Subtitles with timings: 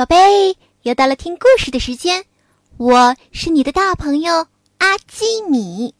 [0.00, 2.24] 宝贝，又到了听故事的时间，
[2.78, 4.46] 我是你的大朋友
[4.78, 5.94] 阿基米。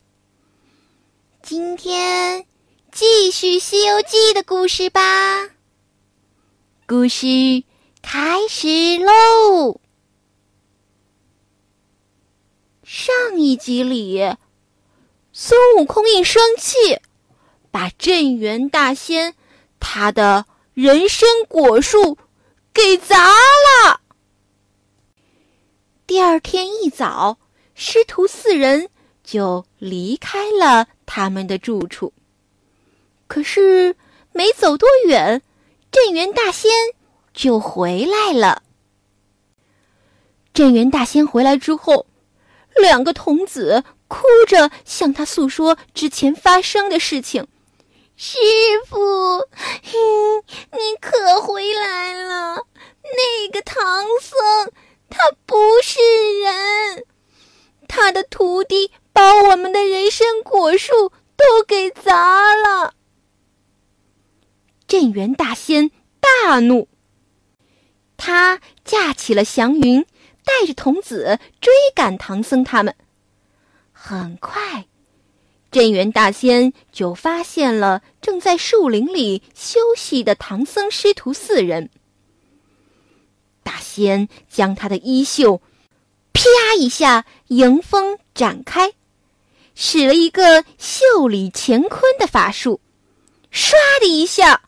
[1.43, 2.47] 今天
[2.91, 5.51] 继续《西游记》的故事吧。
[6.87, 7.27] 故事
[8.01, 9.79] 开始喽！
[12.83, 14.35] 上一集里，
[15.31, 17.01] 孙悟空一生气，
[17.71, 19.35] 把镇元大仙
[19.79, 22.17] 他的人参果树。
[22.73, 24.01] 给砸了。
[26.07, 27.39] 第二天一早，
[27.75, 28.89] 师徒四人
[29.23, 32.13] 就离开了他们的住处。
[33.27, 33.95] 可是
[34.33, 35.41] 没走多远，
[35.91, 36.71] 镇元大仙
[37.33, 38.63] 就回来了。
[40.53, 42.07] 镇元大仙回来之后，
[42.81, 47.47] 两个童子哭着向他诉说之前发生的事情。
[48.23, 48.37] 师
[48.87, 49.49] 傅，
[50.73, 52.67] 你可回来了！
[53.03, 54.73] 那个唐僧，
[55.09, 55.99] 他不是
[56.43, 57.07] 人，
[57.89, 60.93] 他的徒弟把我们的人参果树
[61.35, 62.93] 都给砸了。
[64.87, 66.89] 镇元大仙大怒，
[68.19, 70.05] 他架起了祥云，
[70.45, 72.95] 带着童子追赶唐僧他们。
[73.93, 74.85] 很快。
[75.71, 81.91] 镇元大仙就发现了正在树林里休息的唐僧师徒四人。
[83.63, 85.63] 大仙将他的衣袖
[86.35, 86.43] “啪”
[86.77, 88.95] 一下迎风展开，
[89.77, 92.81] 使了一个袖里乾坤的法术，
[93.53, 94.63] 唰的一下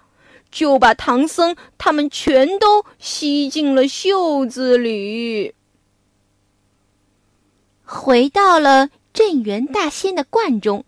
[0.53, 5.55] 就把唐僧他们全都吸进了袖子里。
[7.84, 10.84] 回到了镇元大仙的观中。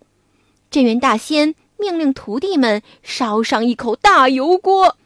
[0.74, 4.96] 镇元大仙命令徒弟们烧上一口大油锅，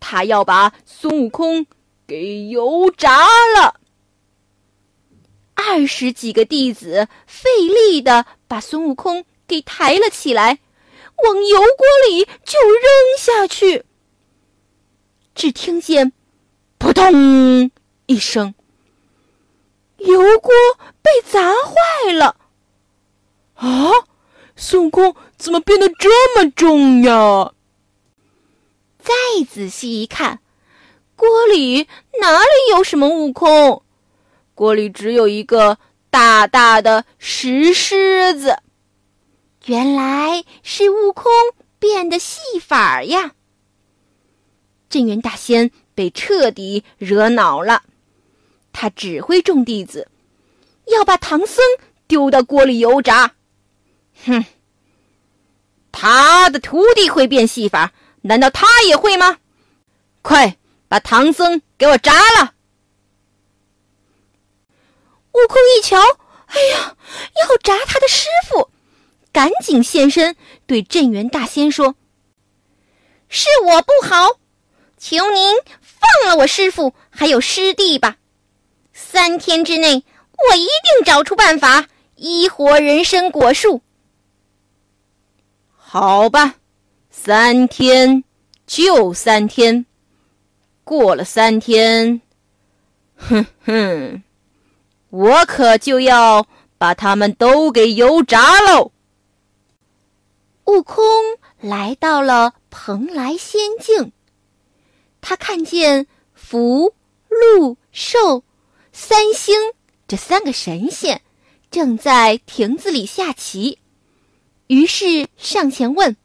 [0.00, 1.66] 他要把孙悟空
[2.06, 3.24] 给油炸
[3.56, 3.80] 了。
[5.54, 10.58] 二十几个弟子费力的把孙悟空给抬了起来，
[11.24, 12.82] 往油锅里就扔
[13.18, 13.86] 下去。
[15.34, 16.12] 只听见
[16.76, 17.70] “扑通”
[18.04, 18.54] 一声，
[19.96, 20.52] 油锅
[21.00, 22.36] 被砸坏了。
[23.54, 23.90] 啊！
[24.60, 27.52] 孙悟空怎么变得这么重呀？
[28.98, 29.14] 再
[29.48, 30.40] 仔细一看，
[31.14, 31.86] 锅里
[32.20, 33.84] 哪里有什么悟空？
[34.56, 35.78] 锅里只有一个
[36.10, 38.58] 大大的石狮子。
[39.66, 41.30] 原来是悟空
[41.78, 43.34] 变的戏法呀！
[44.90, 47.84] 镇元大仙被彻底惹恼了，
[48.72, 50.08] 他指挥众弟子
[50.86, 51.64] 要把唐僧
[52.08, 53.34] 丢到锅里油炸。
[54.26, 54.44] 哼，
[55.92, 57.92] 他的徒弟会变戏法，
[58.22, 59.38] 难道他也会吗？
[60.22, 60.56] 快
[60.88, 62.54] 把唐僧给我炸了！
[65.32, 65.96] 悟空一瞧，
[66.46, 66.96] 哎呀，
[67.40, 68.70] 要炸他的师傅，
[69.32, 70.36] 赶紧现身，
[70.66, 71.94] 对镇元大仙说
[73.28, 74.38] ：“是我不好，
[74.98, 78.16] 求您放了我师傅还有师弟吧。
[78.92, 80.04] 三天之内，
[80.50, 81.86] 我一定找出办法
[82.16, 83.80] 医活人参果树。”
[85.90, 86.56] 好吧，
[87.08, 88.22] 三天
[88.66, 89.86] 就三天。
[90.84, 92.20] 过了三天，
[93.16, 94.22] 哼哼，
[95.08, 96.46] 我可就要
[96.76, 98.92] 把他们都给油炸喽！
[100.66, 101.02] 悟空
[101.58, 104.12] 来到了蓬莱仙境，
[105.22, 106.92] 他看见福、
[107.30, 108.44] 禄、寿
[108.92, 109.56] 三星
[110.06, 111.22] 这三个神仙
[111.70, 113.78] 正在亭子里下棋。
[114.68, 116.16] 于是上前问：“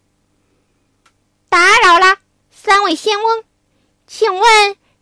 [1.50, 2.18] 打扰了，
[2.52, 3.44] 三位仙翁，
[4.06, 4.44] 请问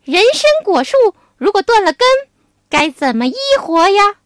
[0.04, 0.96] 人参果树
[1.36, 2.06] 如果断了根，
[2.68, 4.16] 该怎么医活呀？”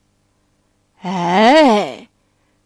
[1.01, 2.09] 哎，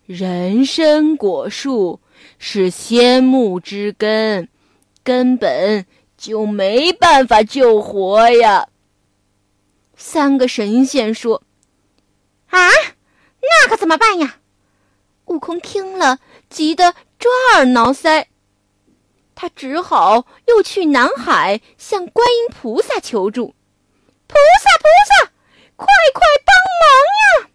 [0.07, 2.01] 人参果树
[2.39, 4.49] 是仙木之根，
[5.05, 5.87] 根本
[6.17, 8.69] 就没办法救活呀。
[9.97, 11.45] 三个神仙说
[12.51, 12.59] ：“啊，
[13.41, 14.39] 那可怎么办呀？”
[15.31, 16.19] 悟空听了。
[16.51, 18.27] 急得抓耳挠腮，
[19.37, 23.55] 他只好又去南海向观音菩萨求助
[24.27, 25.33] ：“菩萨，菩萨，
[25.77, 27.51] 快快帮忙呀！”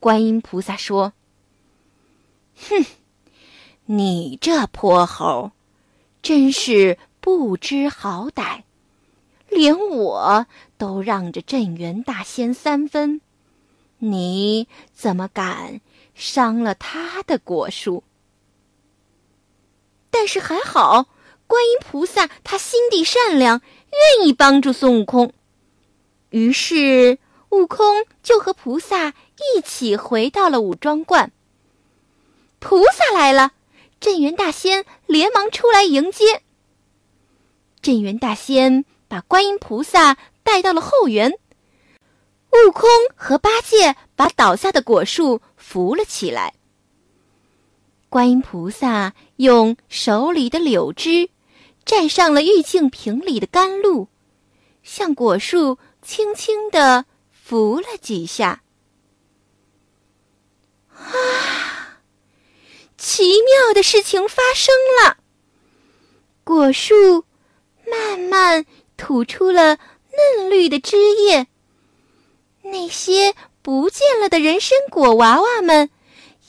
[0.00, 1.12] 观音菩萨说
[2.68, 2.84] ：“哼，
[3.84, 5.52] 你这泼猴，
[6.22, 8.64] 真是不知好歹，
[9.48, 10.46] 连我
[10.76, 13.20] 都让着镇元大仙三分，
[13.98, 15.80] 你怎么敢？”
[16.14, 18.04] 伤了他的果树，
[20.10, 21.08] 但是还好，
[21.46, 23.60] 观音菩萨他心地善良，
[24.18, 25.32] 愿意帮助孙悟空，
[26.30, 27.18] 于是，
[27.50, 31.32] 悟空就和菩萨一起回到了武装观。
[32.58, 33.52] 菩萨来了，
[34.00, 36.42] 镇元大仙连忙出来迎接。
[37.82, 41.38] 镇元大仙把观音菩萨带到了后园，
[42.54, 46.54] 悟空和八戒把倒下的果树扶了起来。
[48.08, 51.28] 观音菩萨用手里的柳枝
[51.84, 54.08] 蘸上了玉净瓶里的甘露，
[54.82, 58.62] 向果树轻轻地扶了几下。
[60.94, 61.98] 啊！
[62.96, 65.18] 奇妙的事情发生了，
[66.44, 67.24] 果树。
[67.86, 68.64] 慢慢
[68.96, 69.78] 吐出了
[70.38, 71.46] 嫩绿的枝叶。
[72.64, 75.90] 那些不见了的人参果娃娃们，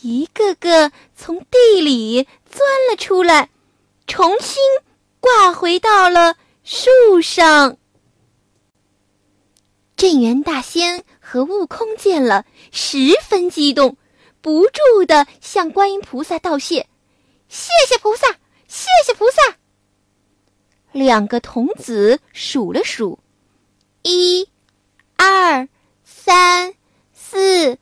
[0.02, 3.50] 一个个从地里钻了出来，
[4.08, 4.58] 重新
[5.20, 7.78] 挂回到了树上。
[9.98, 13.98] 镇元大仙和悟空见了，十分激动，
[14.42, 16.88] 不住的向观音菩萨道谢
[17.50, 18.28] ：“谢谢菩萨，
[18.68, 19.58] 谢谢菩萨。”
[20.94, 23.20] 两个童子数了数，
[24.04, 24.48] 一、
[25.18, 25.68] 二、
[26.26, 26.74] 三、
[27.14, 27.78] 四、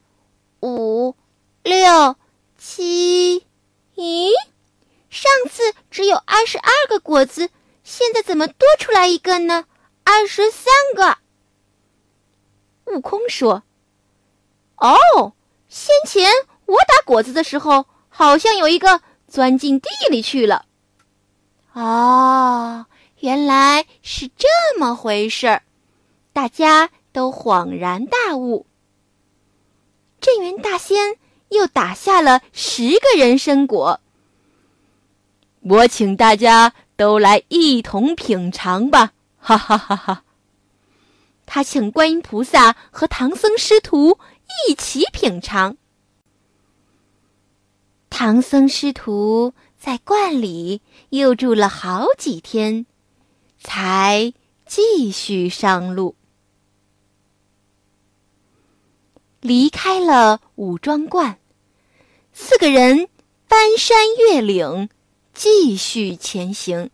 [0.60, 1.16] 五、
[1.64, 2.18] 六、
[2.58, 3.48] 七。
[3.96, 4.32] 咦，
[5.10, 7.50] 上次只有二十二个果子，
[7.86, 9.64] 现在怎么多出来一个呢？
[10.04, 11.20] 二十三个。
[12.92, 13.64] 悟空说
[14.76, 15.32] ：“哦，
[15.70, 16.30] 先前
[16.66, 20.66] 我打果子的时候，好像有一个钻进地里去了。”
[21.72, 22.88] 哦。
[23.20, 25.64] 原来是这么回事儿，
[26.34, 28.66] 大家都恍然大悟。
[30.20, 31.16] 镇元大仙
[31.50, 34.02] 又打下了十个人参果，
[35.62, 39.14] 我请大家都来一同品尝吧！
[39.38, 40.24] 哈哈哈哈！
[41.46, 44.18] 他请观音菩萨和唐僧师徒
[44.68, 45.78] 一起品尝。
[48.10, 52.86] 唐僧师徒在观里又住了好几天。
[53.66, 54.34] 才
[54.66, 56.16] 继续上路，
[59.44, 61.38] 离开了武装观，
[62.32, 63.10] 四个人
[63.46, 64.88] 翻山越岭，
[65.34, 66.90] 继续前行。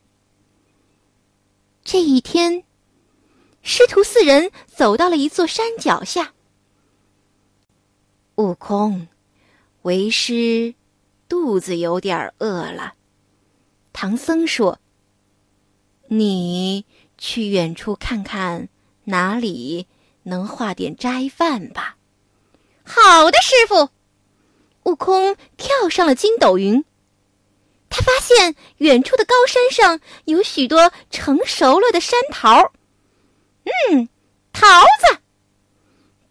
[1.84, 2.64] 这一天，
[3.62, 6.34] 师徒四人走到了一座山脚下。
[8.38, 9.08] 悟空，
[9.84, 10.74] 为师
[11.28, 12.96] 肚子有点饿了。
[13.94, 14.80] 唐僧说。
[16.12, 16.88] 你
[17.20, 18.68] 去远处看看，
[19.04, 19.86] 哪里
[20.24, 21.98] 能化点斋饭吧？
[22.92, 23.90] 好的，师傅。
[24.84, 26.84] 悟空跳上了筋斗云，
[27.88, 32.72] 他发现远处的高山上有许多成熟了的山桃。
[33.92, 34.10] 嗯，
[34.52, 35.20] 桃子。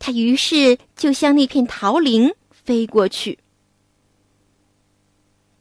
[0.00, 3.38] 他于是就向那片桃林飞过去。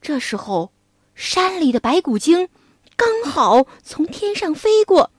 [0.02, 0.72] 这时候，
[1.14, 2.50] 山里的白骨精。
[2.96, 5.12] 刚好从天上飞过，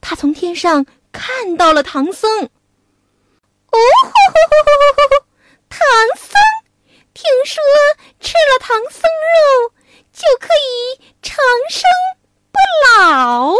[0.00, 2.48] 他从天上看到了唐僧。
[3.74, 3.78] 哦，
[5.68, 5.80] 唐
[6.16, 6.32] 僧，
[7.12, 7.60] 听说
[8.20, 9.74] 吃了唐僧肉
[10.12, 11.82] 就可以长生
[12.52, 12.58] 不
[13.00, 13.56] 老，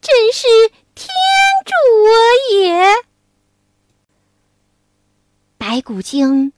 [0.00, 0.48] 真是
[0.94, 1.08] 天
[1.66, 1.72] 助
[2.02, 2.08] 我
[2.54, 2.82] 也！
[5.58, 6.54] 白骨精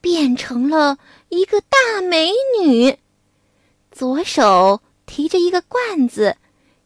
[0.00, 0.98] 变成了
[1.30, 2.30] 一个大美
[2.60, 2.96] 女。
[3.90, 6.36] 左手提着一个罐子，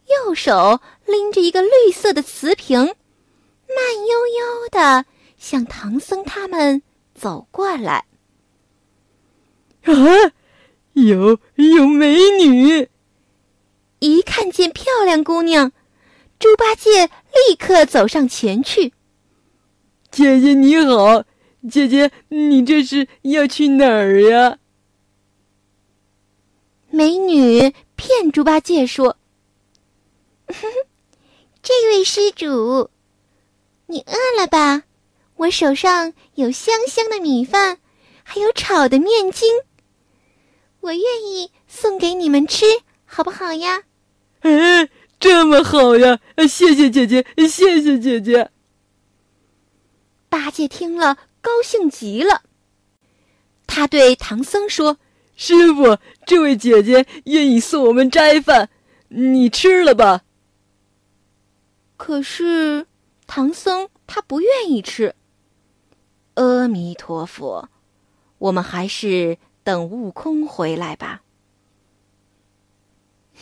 [0.06, 5.04] 右手拎着一个绿色的瓷瓶，慢悠悠的
[5.38, 6.82] 向唐僧他们
[7.14, 8.04] 走过来。
[9.82, 9.94] 啊，
[10.92, 12.88] 有有美女！
[14.00, 15.72] 一看见漂亮姑娘，
[16.38, 18.92] 猪八戒立刻走上前去。
[20.10, 21.24] 姐姐你好，
[21.70, 24.58] 姐姐你这是要去哪儿呀？
[26.90, 29.16] 美女骗猪八戒说
[31.62, 32.90] ：“这位施主，
[33.86, 34.84] 你饿了吧？
[35.38, 37.78] 我手上有香香的米饭，
[38.24, 39.48] 还有炒的面筋，
[40.80, 42.64] 我愿意送给你们吃，
[43.04, 43.84] 好不好呀？”
[44.42, 44.88] 哎，
[45.20, 46.18] 这么好呀！
[46.48, 48.50] 谢谢姐姐，谢谢姐姐。
[50.28, 52.42] 八戒听了，高兴极了，
[53.66, 54.98] 他对唐僧说。
[55.36, 58.70] 师傅，这位姐姐愿意送我们斋饭，
[59.06, 60.24] 你吃了吧。
[61.96, 62.88] 可是
[63.28, 65.14] 唐僧他不愿意吃。
[66.68, 67.70] 阿弥陀佛，
[68.36, 71.22] 我们还是等悟空回来吧。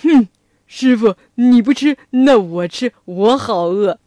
[0.01, 0.29] 哼，
[0.69, 3.99] 师傅你不吃，那我吃，我好饿。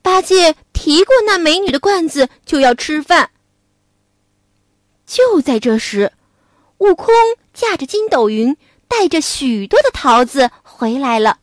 [0.00, 3.30] 八戒提过那美女的罐子，就要吃饭。
[5.04, 6.14] 就在这时，
[6.78, 7.14] 悟空
[7.52, 8.56] 驾着筋斗云，
[8.88, 11.40] 带着许多的桃子回来了。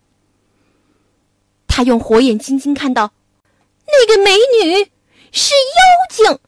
[1.68, 3.14] 他用火眼金睛看到，
[3.86, 4.90] 那个美女
[5.32, 6.40] 是妖精。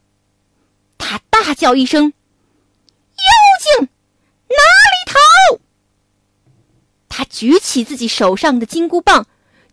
[1.04, 2.14] 他大叫一声
[3.12, 3.90] ：“妖精，
[4.48, 5.60] 哪里逃！”
[7.10, 9.28] 他举起自己手上的金箍棒，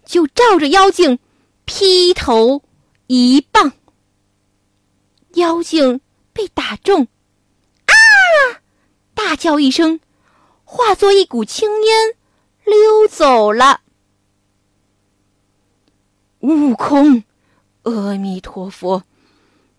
[0.05, 1.21] 就照着妖精
[1.65, 2.63] 劈头
[3.07, 3.73] 一棒。
[5.35, 6.01] 妖精
[6.33, 7.07] 被打中，
[7.87, 7.95] 啊！
[9.15, 10.01] 大叫一声，
[10.65, 12.17] 化作一股青烟，
[12.65, 13.83] 溜走了。
[16.41, 17.23] 悟空，
[17.83, 19.05] 阿弥陀佛，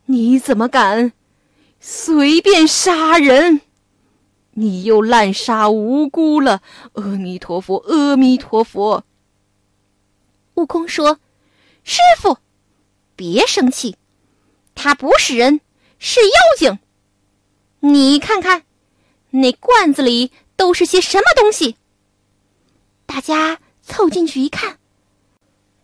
[0.06, 1.12] 你怎么敢
[1.84, 3.62] 随便杀人？
[4.52, 6.62] 你又滥杀无辜了！
[6.94, 9.04] 阿弥陀佛，阿弥陀佛。
[10.54, 11.20] 悟空说
[11.84, 12.38] ：“师傅，
[13.16, 13.96] 别生气，
[14.76, 15.60] 他不是人，
[15.98, 16.78] 是妖精。
[17.80, 18.64] 你看看，
[19.32, 21.78] 那罐子里都是些什么东西？”
[23.08, 24.78] 大家凑进去一看。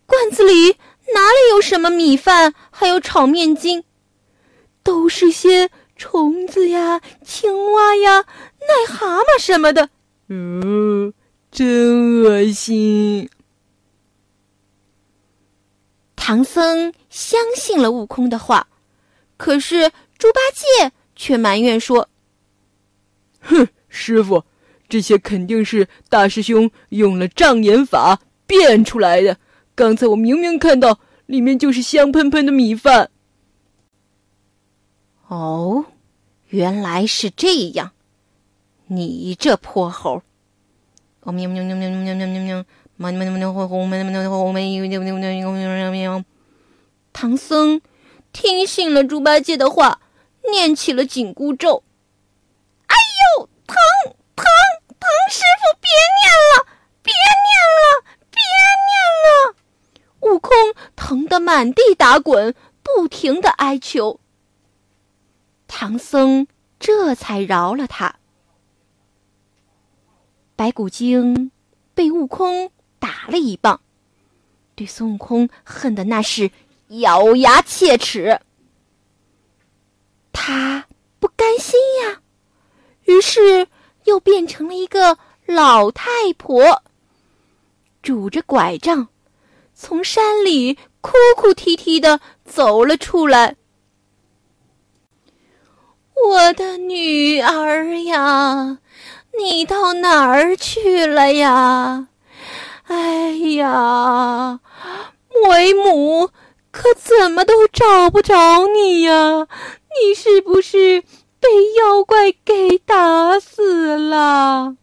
[0.06, 0.76] 罐子里
[1.12, 3.82] 哪里有什么米饭，还有炒面筋，
[4.84, 9.90] 都是些虫子呀、青蛙呀、癞蛤蟆什么的。
[10.28, 11.12] 嗯，
[11.50, 13.28] 真恶心。
[16.14, 18.68] 唐僧相信了悟空的话，
[19.36, 22.08] 可是猪八戒却埋怨说
[23.40, 24.44] ：“哼，师傅，
[24.88, 29.36] 这些肯定是大师兄用了障眼法变出来的。”
[29.74, 33.10] 刚才我明明看到里面就是香喷喷的米饭。
[35.28, 35.84] 哦，
[36.48, 37.92] 原来是这样！
[38.86, 40.22] 你这泼猴！
[41.22, 42.64] 喵喵喵喵喵喵喵喵喵！
[42.96, 43.62] 喵喵喵喵喵
[45.52, 46.24] 喵喵喵！
[47.12, 47.82] 唐僧
[48.32, 50.00] 听信了猪八戒的话，
[50.50, 51.82] 念起了紧箍咒。
[52.86, 52.96] 哎
[53.36, 53.76] 呦，疼
[54.34, 54.46] 疼
[54.98, 55.10] 疼！
[55.30, 56.64] 师傅，别念了，
[57.02, 57.12] 别
[57.44, 57.80] 念了，
[58.30, 58.40] 别
[58.88, 58.90] 念
[59.26, 59.28] 了！
[60.20, 60.56] 悟空
[60.96, 64.20] 疼得满地打滚，不停的哀求。
[65.80, 66.48] 唐僧
[66.80, 68.16] 这才饶了他。
[70.56, 71.52] 白骨精
[71.94, 73.80] 被悟空打了一棒，
[74.74, 76.50] 对孙悟空恨得那是
[76.88, 78.40] 咬牙切齿。
[80.32, 80.84] 他
[81.20, 82.22] 不甘心呀，
[83.04, 83.68] 于是
[84.02, 85.16] 又变成了一个
[85.46, 86.82] 老太婆，
[88.02, 89.06] 拄着拐杖。
[89.74, 93.57] 从山里哭哭啼啼的走了出来。
[96.48, 98.78] 我的女儿呀，
[99.38, 102.08] 你到哪儿去了呀？
[102.84, 104.58] 哎呀，
[105.46, 106.30] 为母
[106.70, 109.46] 可怎么都找不着你呀？
[110.00, 111.02] 你是不是
[111.38, 114.74] 被妖怪给打死了？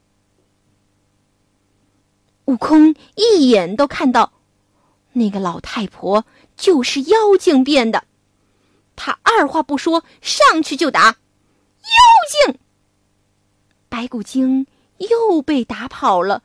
[2.46, 4.34] 悟空一眼都看到。
[5.14, 8.04] 那个老太婆就是妖精变的，
[8.96, 11.16] 他二话不说上去就打
[11.86, 12.60] 妖精。
[13.90, 16.44] 白骨精又被打跑了，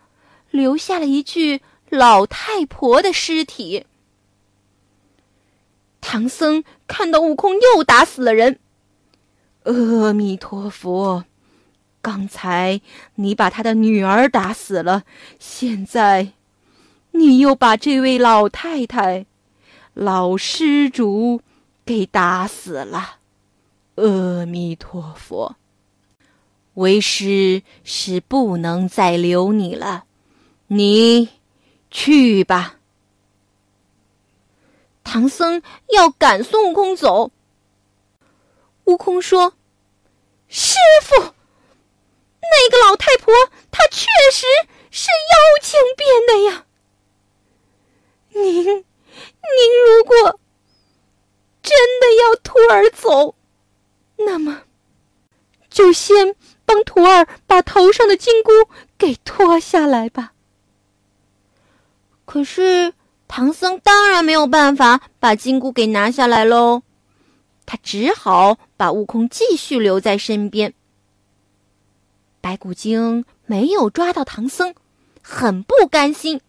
[0.51, 3.87] 留下了一具老太婆的尸体。
[6.01, 8.59] 唐僧看到悟空又打死了人，
[9.65, 11.25] 阿弥陀佛！
[12.03, 12.81] 刚才
[13.17, 15.05] 你把他的女儿打死了，
[15.39, 16.33] 现在。
[17.13, 19.27] 你又把这位老太太、
[19.95, 21.43] 老施主
[21.85, 23.17] 给打死了，
[23.97, 25.57] 阿弥陀佛！
[26.75, 30.05] 为师是不能再留你了，
[30.69, 31.29] 你
[31.91, 32.79] 去吧。
[35.03, 37.33] 唐僧要赶孙悟空走，
[38.85, 39.55] 悟空说
[40.49, 41.21] ：“师傅，
[42.41, 43.35] 那个老太婆
[43.73, 44.47] 她确实
[44.91, 46.67] 是妖精变的呀。”
[48.33, 48.85] 您，您
[49.85, 50.41] 如果
[51.61, 53.35] 真的要徒儿走，
[54.27, 54.63] 那么
[55.69, 56.35] 就先
[56.65, 58.51] 帮徒儿把头上的金箍
[58.99, 60.33] 给脱下来吧。
[62.25, 62.93] 可是
[63.29, 66.83] 唐僧当然没有办法把金箍给拿下来喽，
[67.67, 70.75] 他只好把悟空继续留在身边。
[72.41, 74.75] 白骨精没有抓到唐僧，
[75.23, 76.41] 很不甘心。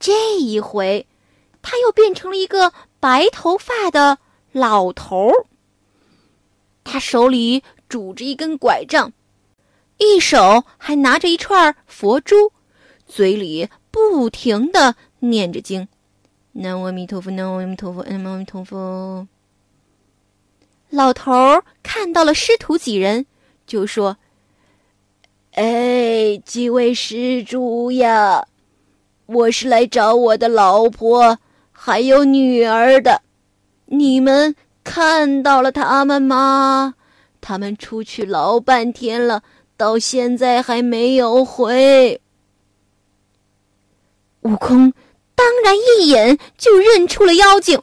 [0.00, 1.06] 这一回，
[1.62, 4.18] 他又变成了一个白头发的
[4.52, 5.46] 老头儿。
[6.84, 9.12] 他手里拄着一根拐杖，
[9.98, 12.52] 一手还拿着一串佛珠，
[13.06, 15.88] 嘴里不停的念着经
[16.52, 19.26] ：“南无阿弥陀佛，南无阿弥陀佛，南无阿弥陀佛。
[20.90, 21.32] 老头
[21.82, 23.26] 看到了师徒几人，
[23.66, 24.16] 就说
[25.52, 28.46] ：“哎，几位施主呀，
[29.26, 31.38] 我是来找我的老婆
[31.72, 33.22] 还有女儿的，
[33.86, 36.94] 你们看到了他们吗？
[37.40, 39.42] 他们出去老半天了，
[39.76, 42.20] 到现在还没有回。”
[44.42, 44.92] 悟空
[45.34, 47.82] 当然一眼就认出了妖精，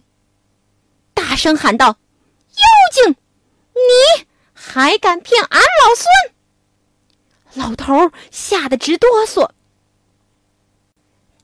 [1.14, 1.88] 大声喊道。
[1.88, 3.16] 妖精，
[3.74, 7.66] 你还敢骗俺老孙！
[7.70, 9.50] 老头吓得直哆嗦。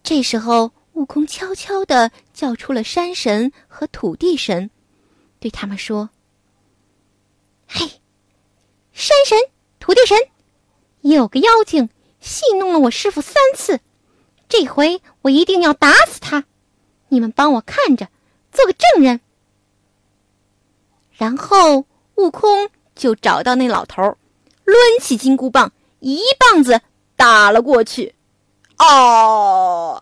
[0.03, 4.69] 这时候，悟空悄悄的叫出了山神和土地神，
[5.39, 6.09] 对他们说
[7.67, 7.89] ：“嘿，
[8.91, 9.37] 山神、
[9.79, 10.17] 土地神，
[11.01, 11.89] 有个妖精
[12.19, 13.79] 戏弄了我师傅三次，
[14.49, 16.45] 这回我一定要打死他！
[17.09, 18.09] 你们帮我看着，
[18.51, 19.21] 做个证人。”
[21.13, 24.17] 然后，悟空就找到那老头，
[24.65, 26.81] 抡起金箍棒，一棒子
[27.15, 28.13] 打了过去。
[28.75, 29.99] 啊！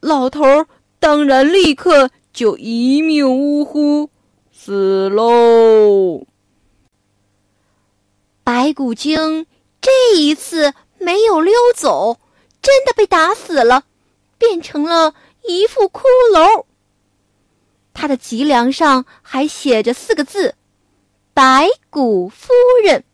[0.00, 0.66] 老头
[0.98, 4.10] 当然立刻就一命呜呼，
[4.68, 6.26] 死喽。
[8.44, 9.46] 白骨精
[9.80, 12.18] 这一次没有溜走，
[12.60, 13.84] 真的被打死了，
[14.36, 15.14] 变成了
[15.46, 16.02] 一副骷
[16.34, 16.66] 髅。
[17.94, 20.54] 他的脊梁上还写着四个字
[21.32, 22.52] ：“白骨夫
[22.84, 23.04] 人。”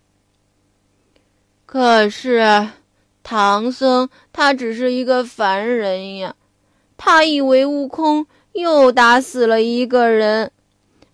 [1.66, 2.68] 可是，
[3.22, 6.34] 唐僧他只是一个凡人呀，
[6.96, 10.50] 他以为悟空又打死了一个人，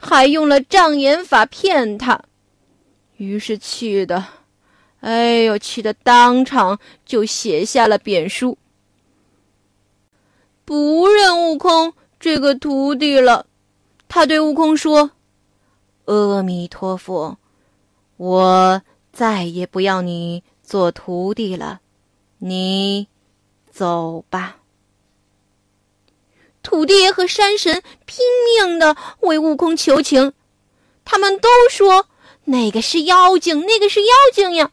[0.03, 2.23] 还用了障眼法骗他，
[3.19, 4.25] 于是气的，
[5.01, 8.57] 哎呦，气的当场就写下了贬书，
[10.65, 13.45] 不认悟空这个徒弟了。
[14.09, 15.11] 他对悟空说
[16.07, 17.37] ：“阿弥陀佛，
[18.17, 18.83] 我
[19.13, 21.81] 再也不要你做徒弟了，
[22.39, 23.07] 你
[23.71, 24.57] 走吧。”
[26.63, 30.33] 土地爷和山神拼命的为悟空求情，
[31.05, 32.07] 他们都说
[32.45, 34.71] 那个是妖精，那个是妖精呀。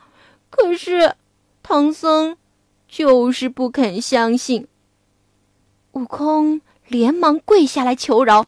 [0.49, 1.15] 可是
[1.63, 2.37] 唐僧
[2.87, 4.67] 就是不肯相信。
[5.93, 8.45] 悟空连忙跪下来求饶。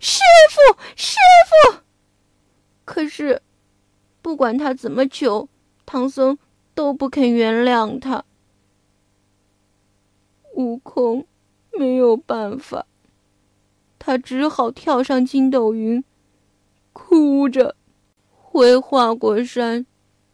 [0.00, 0.20] 师
[0.50, 1.16] 傅，师
[1.72, 1.78] 傅！
[2.84, 3.40] 可是，
[4.20, 5.48] 不管他怎么求，
[5.86, 6.38] 唐僧
[6.74, 8.24] 都不肯原谅他。
[10.54, 11.26] 悟空
[11.78, 12.86] 没有办法，
[13.98, 16.04] 他只好跳上筋斗云，
[16.92, 17.76] 哭着
[18.30, 19.86] 回花果山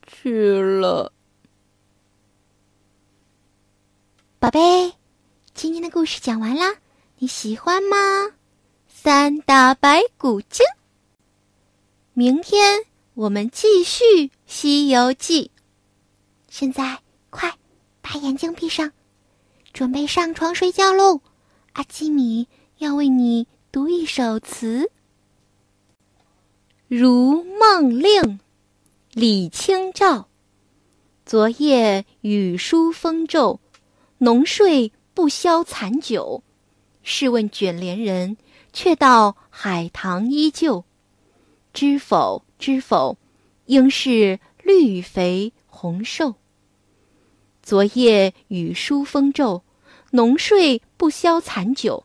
[0.07, 1.13] 去了。
[4.39, 4.93] 宝贝，
[5.55, 6.77] 今天的故事讲完啦，
[7.19, 7.97] 你喜欢吗？
[8.89, 10.65] 三打白骨精。
[12.13, 14.05] 明天我们继续
[14.47, 15.51] 《西游记》。
[16.49, 17.01] 现在
[17.31, 17.55] 快
[18.03, 18.93] 把眼睛闭上，
[19.73, 21.21] 准备上床睡觉喽。
[21.73, 24.85] 阿基米要为你读一首词，
[26.89, 28.23] 《如梦令》，
[29.13, 30.29] 李清照。
[31.25, 33.61] 昨夜雨疏风骤，
[34.19, 36.43] 浓睡不消残酒。
[37.03, 38.37] 试问卷帘人。
[38.73, 40.85] 却道海棠依旧，
[41.73, 42.45] 知否？
[42.57, 43.19] 知否？
[43.67, 46.37] 应是绿肥红瘦。
[47.65, 49.65] 昨夜雨疏风骤，
[50.13, 52.05] 浓睡不消残酒。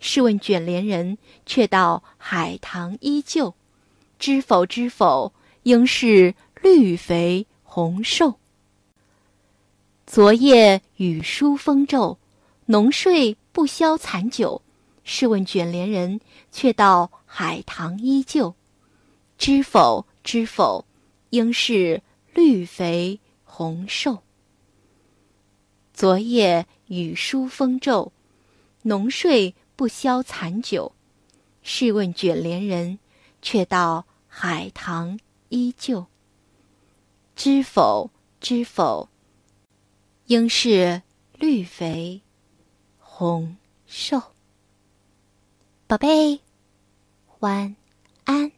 [0.00, 3.54] 试问卷帘人，却道海棠依旧，
[4.18, 4.66] 知否？
[4.66, 5.32] 知否？
[5.62, 8.38] 应是绿肥红瘦。
[10.06, 12.18] 昨夜雨疏风骤，
[12.66, 14.60] 浓睡不消残酒。
[15.04, 16.20] 试问卷帘人，
[16.52, 18.54] 却道海棠依旧。
[19.38, 20.04] 知否？
[20.22, 20.84] 知否？
[21.30, 22.02] 应是
[22.34, 24.18] 绿肥红瘦。
[25.94, 28.12] 昨夜雨疏风骤，
[28.84, 30.92] 浓睡不消残酒。
[31.62, 32.98] 试问卷帘人，
[33.42, 35.18] 却道海棠
[35.48, 36.06] 依旧。
[37.34, 38.10] 知否？
[38.40, 39.08] 知否？
[40.26, 41.02] 应是
[41.38, 42.22] 绿肥
[42.98, 44.22] 红瘦。
[45.86, 46.40] 宝贝，
[47.40, 47.76] 晚
[48.24, 48.52] 安。